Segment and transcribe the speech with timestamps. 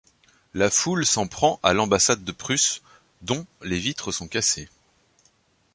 [0.55, 2.81] La foule s'en prend à l'ambassade de Prusse,
[3.21, 4.67] dont les vitres sont cassées.